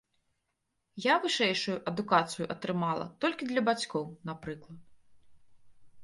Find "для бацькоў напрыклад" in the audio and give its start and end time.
3.51-4.79